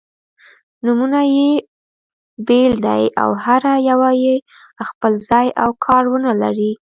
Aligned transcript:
نومونه 0.85 1.19
يې 1.35 1.49
بېل 2.47 2.73
دي 2.85 3.03
او 3.21 3.29
هره 3.43 3.73
یوه 3.89 4.11
یې 4.23 4.35
خپل 4.87 5.13
ځای 5.29 5.47
او 5.63 5.69
کار-ونه 5.85 6.31
لري. 6.41 6.71